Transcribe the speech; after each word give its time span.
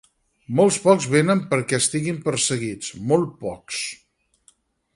Molts 0.59 0.77
pocs 0.85 1.05
venen 1.15 1.43
perquè 1.51 1.79
estiguin 1.83 2.17
perseguits, 2.29 2.89
molt 3.13 3.37
pocs. 3.45 3.83